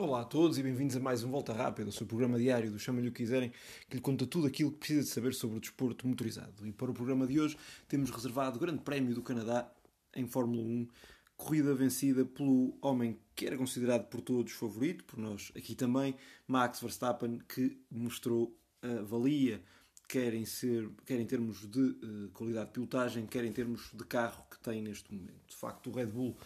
[0.00, 2.78] Olá a todos e bem-vindos a mais um Volta Rápida, o seu programa diário do
[2.78, 3.50] Chama-lhe o que quiserem,
[3.90, 6.64] que lhe conta tudo aquilo que precisa de saber sobre o desporto motorizado.
[6.64, 7.56] E para o programa de hoje
[7.88, 9.68] temos reservado o Grande Prémio do Canadá
[10.14, 10.86] em Fórmula 1,
[11.36, 16.14] corrida vencida pelo homem que era considerado por todos favorito, por nós aqui também,
[16.46, 19.60] Max Verstappen, que mostrou a valia,
[20.06, 24.04] quer em, ser, quer em termos de uh, qualidade de pilotagem, quer em termos de
[24.04, 25.48] carro que tem neste momento.
[25.48, 26.36] De facto, o Red Bull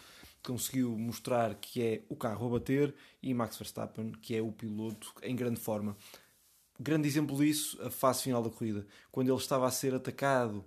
[0.43, 5.13] conseguiu mostrar que é o carro a bater e Max Verstappen que é o piloto
[5.23, 5.95] em grande forma.
[6.79, 10.65] Grande exemplo disso, a fase final da corrida, quando ele estava a ser atacado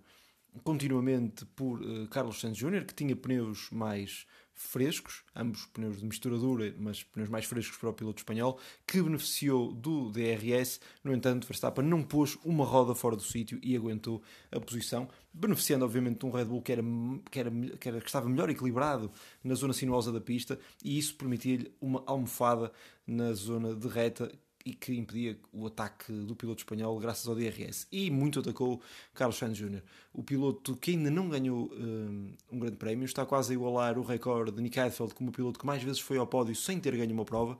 [0.62, 4.26] continuamente por uh, Carlos Sainz Jr., que tinha pneus mais
[4.56, 9.02] frescos, ambos pneus de mistura dura, mas pneus mais frescos para o piloto espanhol, que
[9.02, 10.80] beneficiou do DRS.
[11.04, 15.85] No entanto, Verstappen não pôs uma roda fora do sítio e aguentou a posição, beneficiando
[15.85, 16.82] obviamente de um Red Bull que, era,
[17.30, 19.13] que, era, que, era, que estava melhor equilibrado
[19.45, 22.73] na zona sinuosa da pista e isso permitia-lhe uma almofada
[23.07, 24.32] na zona de reta
[24.66, 27.86] e que impedia o ataque do piloto espanhol graças ao DRS.
[27.92, 28.82] E muito atacou
[29.14, 29.80] Carlos Sainz Jr.
[30.12, 34.02] O piloto que ainda não ganhou um, um grande prémio, está quase a igualar o
[34.02, 36.96] recorde de Nick Heidfeld como o piloto que mais vezes foi ao pódio sem ter
[36.96, 37.56] ganho uma prova.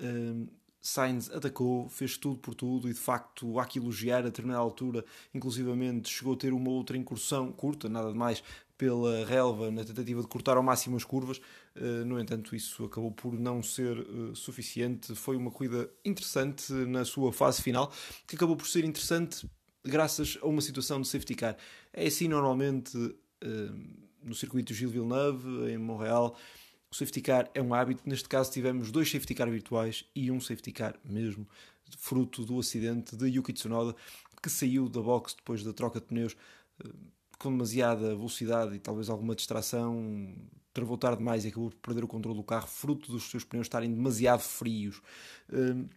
[0.00, 0.46] Um,
[0.80, 5.04] Sainz atacou, fez tudo por tudo e de facto há que elogiar a determinada altura,
[5.34, 8.42] inclusivamente chegou a ter uma outra incursão curta, nada de mais,
[8.82, 11.40] pela relva na tentativa de cortar ao máximo as curvas.
[11.76, 15.14] Eh, no entanto, isso acabou por não ser eh, suficiente.
[15.14, 17.92] Foi uma corrida interessante na sua fase final,
[18.26, 19.48] que acabou por ser interessante
[19.84, 21.56] graças a uma situação de safety car.
[21.92, 22.98] É assim normalmente
[23.40, 23.70] eh,
[24.20, 26.36] no circuito Gilles Villeneuve, em Montreal.
[26.90, 28.02] O safety car é um hábito.
[28.04, 31.46] Neste caso, tivemos dois safety car virtuais e um safety car mesmo,
[31.98, 33.94] fruto do acidente de Yuki Tsunoda,
[34.42, 36.34] que saiu da box depois da troca de pneus
[37.42, 40.34] com demasiada velocidade e talvez alguma distração,
[40.72, 43.66] travou tarde demais e acabou por perder o controle do carro, fruto dos seus pneus
[43.66, 45.02] estarem demasiado frios.
[45.52, 45.88] Hum,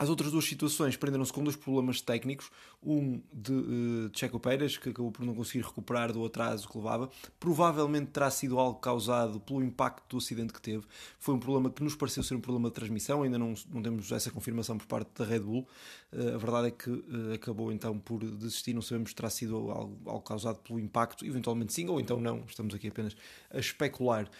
[0.00, 2.50] as outras duas situações prenderam-se com dois problemas técnicos.
[2.82, 7.10] Um de uh, Checo Pérez, que acabou por não conseguir recuperar do atraso que levava.
[7.38, 10.86] Provavelmente terá sido algo causado pelo impacto do acidente que teve.
[11.18, 14.10] Foi um problema que nos pareceu ser um problema de transmissão, ainda não, não temos
[14.10, 15.68] essa confirmação por parte da Red Bull.
[16.10, 19.54] Uh, a verdade é que uh, acabou então por desistir, não sabemos se terá sido
[19.70, 22.42] algo, algo, causado pelo impacto, eventualmente sim, ou então não.
[22.48, 23.14] Estamos aqui apenas
[23.50, 24.30] a especular.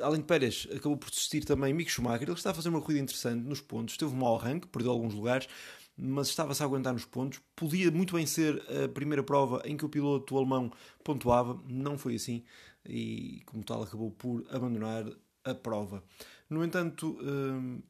[0.00, 2.28] Além de Pérez, acabou por desistir também Mick Schumacher.
[2.28, 5.07] Ele está a fazer uma corrida interessante nos pontos, teve um mau arranque, perdeu algum
[5.08, 5.48] alguns lugares,
[5.96, 7.40] mas estava-se a aguentar nos pontos.
[7.56, 10.70] Podia muito bem ser a primeira prova em que o piloto alemão
[11.02, 12.44] pontuava, não foi assim
[12.86, 15.04] e, como tal, acabou por abandonar
[15.44, 16.02] a prova.
[16.48, 17.82] No entanto, hum,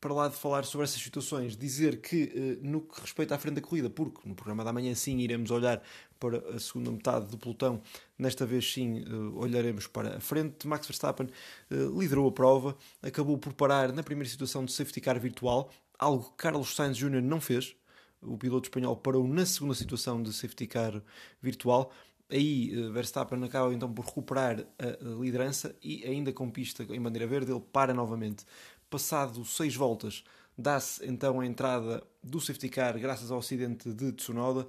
[0.00, 3.56] para lá de falar sobre essas situações, dizer que hum, no que respeita à frente
[3.56, 5.82] da corrida, porque no programa da manhã sim iremos olhar
[6.18, 7.82] para a segunda metade do pelotão,
[8.18, 10.66] nesta vez sim hum, olharemos para a frente.
[10.66, 11.28] Max Verstappen
[11.70, 15.70] liderou a prova, acabou por parar na primeira situação de safety car virtual,
[16.04, 17.22] algo que Carlos Sainz Jr.
[17.22, 17.74] não fez.
[18.20, 21.02] O piloto espanhol parou na segunda situação de safety car
[21.42, 21.92] virtual.
[22.30, 27.26] Aí eh, Verstappen acaba então por recuperar a liderança e ainda com pista em bandeira
[27.26, 28.44] verde ele para novamente.
[28.88, 30.24] Passado seis voltas
[30.56, 34.68] dá-se então a entrada do safety car graças ao acidente de Tsunoda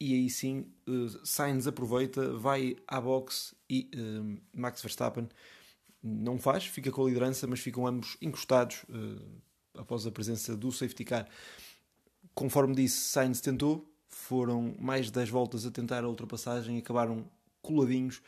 [0.00, 5.28] e aí sim eh, Sainz aproveita, vai à box e uh, Max Verstappen
[6.02, 8.84] não faz, fica com a liderança, mas ficam ambos encostados
[9.76, 11.28] após a presença do safety car.
[12.34, 17.24] Conforme disse, Sainz tentou, foram mais de 10 voltas a tentar a ultrapassagem, acabaram
[17.60, 18.20] coladinhos,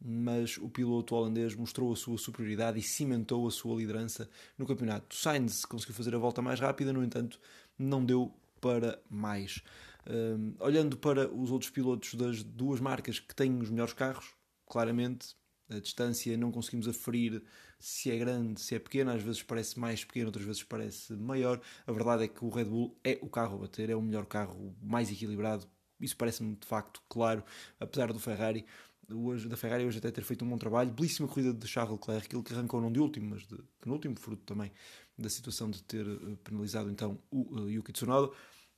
[0.00, 5.14] mas o piloto holandês mostrou a sua superioridade e cimentou a sua liderança no campeonato.
[5.14, 7.40] Sainz conseguiu fazer a volta mais rápida, no entanto,
[7.78, 9.62] não deu para mais.
[10.08, 14.34] Um, olhando para os outros pilotos das duas marcas que têm os melhores carros,
[14.66, 15.36] claramente
[15.70, 17.42] a distância não conseguimos aferir
[17.78, 21.60] se é grande, se é pequena, às vezes parece mais pequeno, outras vezes parece maior.
[21.86, 24.26] A verdade é que o Red Bull é o carro a bater, é o melhor
[24.26, 25.66] carro, mais equilibrado.
[26.00, 27.44] Isso parece-me de facto claro,
[27.78, 28.64] apesar do Ferrari.
[29.10, 32.26] Hoje, da Ferrari hoje até ter feito um bom trabalho, belíssima corrida de Charles Leclerc,
[32.26, 34.70] aquilo que arrancou não de último, mas de penúltimo, fruto também
[35.16, 38.32] da situação de ter eh, penalizado então o uh, Yuki Tsunoda,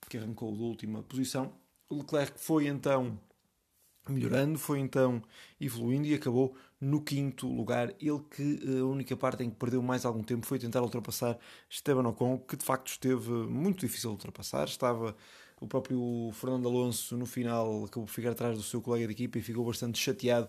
[0.09, 1.53] que arrancou da última posição.
[1.88, 3.19] O Leclerc foi então
[4.08, 5.23] melhorando, foi então
[5.61, 7.94] evoluindo e acabou no quinto lugar.
[8.00, 11.38] Ele que eh, a única parte em que perdeu mais algum tempo foi tentar ultrapassar
[11.69, 14.67] Esteban Ocon, que de facto esteve muito difícil de ultrapassar.
[14.67, 15.14] Estava
[15.61, 19.38] o próprio Fernando Alonso no final acabou por ficar atrás do seu colega de equipa
[19.38, 20.49] e ficou bastante chateado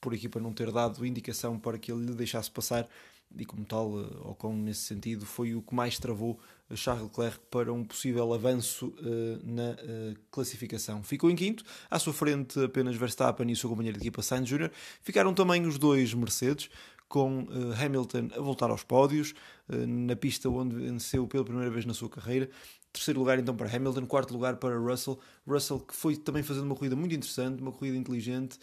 [0.00, 2.88] por a equipa não ter dado indicação para que ele lhe deixasse passar
[3.36, 6.38] e como tal, eh, Ocon nesse sentido foi o que mais travou
[6.74, 11.02] Charles Leclerc para um possível avanço uh, na uh, classificação.
[11.02, 14.48] Ficou em quinto, à sua frente apenas Verstappen e o seu companheiro de equipa Sainz
[14.48, 14.70] Jr.
[15.02, 16.70] Ficaram também os dois Mercedes,
[17.08, 19.34] com uh, Hamilton a voltar aos pódios,
[19.68, 22.48] na pista onde venceu pela primeira vez na sua carreira.
[22.92, 25.18] Terceiro lugar então para Hamilton, quarto lugar para Russell.
[25.46, 28.58] Russell que foi também fazendo uma corrida muito interessante, uma corrida inteligente,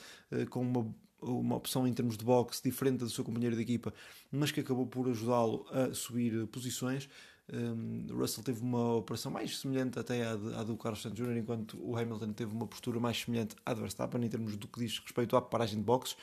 [0.49, 0.87] com uma,
[1.21, 3.93] uma opção em termos de boxe diferente da sua companheira de equipa,
[4.31, 7.09] mas que acabou por ajudá-lo a subir posições.
[7.51, 11.37] Um, Russell teve uma operação mais semelhante até à, de, à do Carlos Sainz Jr.,
[11.37, 14.79] enquanto o Hamilton teve uma postura mais semelhante à de Verstappen em termos do que
[14.79, 16.15] diz respeito à paragem de boxes.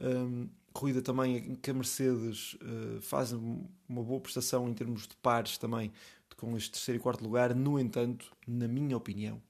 [0.00, 5.16] Um, corrida também em que a Mercedes uh, faz uma boa prestação em termos de
[5.16, 5.92] pares também
[6.36, 7.54] com este terceiro e quarto lugar.
[7.54, 9.42] No entanto, na minha opinião,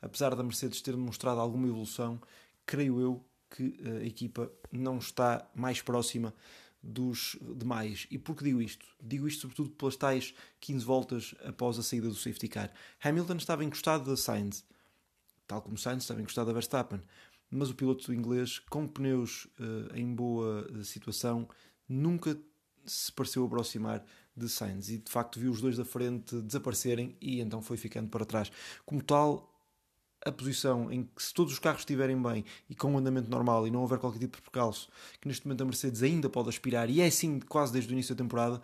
[0.00, 2.20] apesar da Mercedes ter demonstrado alguma evolução,
[2.64, 6.34] creio eu que a equipa não está mais próxima
[6.82, 8.06] dos demais.
[8.10, 8.86] E por que digo isto?
[9.02, 12.72] Digo isto sobretudo pelas tais 15 voltas após a saída do safety car.
[13.02, 14.64] Hamilton estava encostado da Sainz,
[15.46, 17.00] tal como Sainz estava encostado da Verstappen,
[17.50, 21.48] mas o piloto inglês, com pneus uh, em boa eh, situação,
[21.88, 22.38] nunca
[22.84, 24.04] se pareceu aproximar
[24.36, 28.08] de Sainz e de facto viu os dois da frente desaparecerem e então foi ficando
[28.08, 28.52] para trás.
[28.84, 29.57] Como tal,
[30.28, 33.66] a posição em que, se todos os carros estiverem bem e com um andamento normal
[33.66, 34.88] e não houver qualquer tipo de percalço,
[35.20, 38.14] que neste momento a Mercedes ainda pode aspirar, e é assim quase desde o início
[38.14, 38.60] da temporada,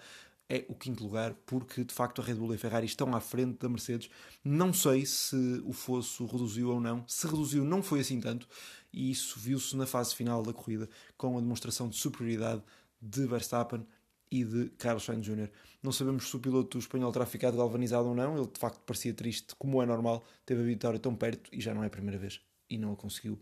[0.49, 3.21] é o quinto lugar, porque de facto a Red Bull e a Ferrari estão à
[3.21, 4.11] frente da Mercedes.
[4.45, 7.03] Não sei se o fosso reduziu ou não.
[7.09, 8.47] Se reduziu, não foi assim tanto,
[8.93, 12.63] e isso viu-se na fase final da corrida com a demonstração de superioridade
[13.01, 13.87] de Verstappen
[14.35, 15.49] e de Carlos Sainz Jr.
[15.81, 19.15] Não sabemos se o piloto espanhol terá ficado galvanizado ou não, ele de facto parecia
[19.15, 22.19] triste, como é normal, teve a vitória tão perto e já não é a primeira
[22.19, 23.39] vez e não a conseguiu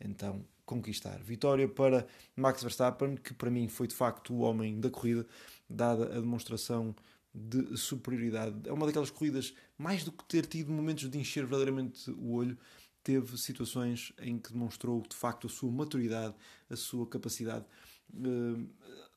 [0.00, 1.22] então conquistar.
[1.22, 5.24] Vitória para Max Verstappen, que para mim foi de facto o homem da corrida,
[5.70, 6.92] dada a demonstração
[7.32, 8.68] de superioridade.
[8.68, 12.58] É uma daquelas corridas, mais do que ter tido momentos de encher verdadeiramente o olho,
[13.04, 16.34] teve situações em que demonstrou de facto a sua maturidade,
[16.68, 17.64] a sua capacidade.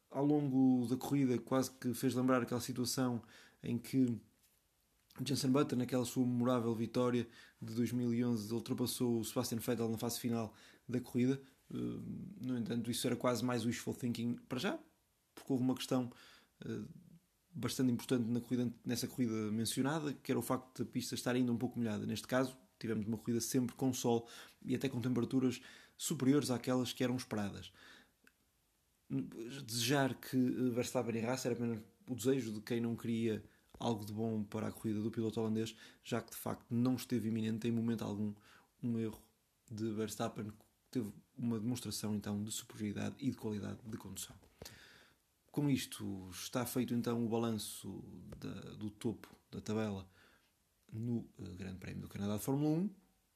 [0.10, 3.22] Ao longo da corrida quase que fez lembrar aquela situação
[3.62, 4.20] em que
[5.24, 7.28] Jensen Button, naquela sua memorável vitória
[7.62, 10.54] de 2011, ultrapassou o Sebastian Vettel na fase final
[10.88, 11.42] da corrida.
[11.74, 11.78] Eh,
[12.42, 14.80] no entanto, isso era quase mais wishful thinking para já,
[15.34, 16.12] porque houve uma questão
[16.66, 16.82] eh,
[17.52, 21.52] bastante importante na corrida, nessa corrida mencionada, que era o facto da pista estar ainda
[21.52, 22.06] um pouco molhada.
[22.06, 24.28] Neste caso, tivemos uma corrida sempre com sol
[24.66, 25.62] e até com temperaturas
[25.98, 27.72] superiores àquelas que eram esperadas
[29.10, 33.44] desejar que eh, Verstappen errasse era apenas o desejo de quem não queria
[33.80, 37.28] algo de bom para a corrida do piloto holandês, já que de facto não esteve
[37.28, 38.34] iminente em momento algum
[38.82, 39.22] um erro
[39.70, 44.36] de Verstappen, que teve uma demonstração então de superioridade e de qualidade de condução.
[45.52, 48.04] Com isto está feito então o balanço
[48.38, 50.08] da, do topo da tabela
[50.92, 52.90] no eh, Grande Prémio do Canadá de Fórmula 1.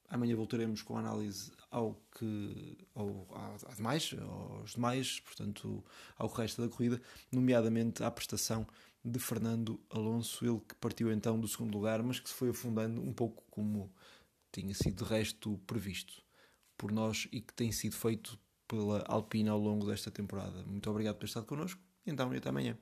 [0.10, 5.84] Amanhã voltaremos com a análise ao que ao, aos demais, aos demais, portanto,
[6.18, 7.00] ao resto da corrida,
[7.32, 8.66] nomeadamente à prestação
[9.04, 13.02] de Fernando Alonso, ele que partiu então do segundo lugar, mas que se foi afundando
[13.02, 13.92] um pouco como
[14.52, 16.24] tinha sido de resto previsto
[16.78, 20.64] por nós e que tem sido feito pela Alpina ao longo desta temporada.
[20.64, 22.78] Muito obrigado por ter estado connosco, então e até amanhã.